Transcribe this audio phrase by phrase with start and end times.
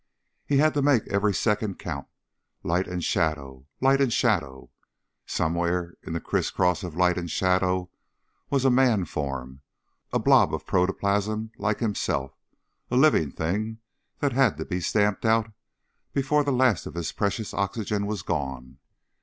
[0.47, 2.07] He had to make every second count.
[2.63, 3.67] Light and shadow...
[3.79, 4.71] light and shadow.
[5.27, 7.91] Somewhere in the crisscross of light and shadow
[8.49, 9.61] was a man form,
[10.11, 12.35] a blob of protoplasm like himself,
[12.89, 13.77] a living thing
[14.21, 15.53] that had to be stamped out
[16.13, 18.79] before the last of his precious oxygen was gone.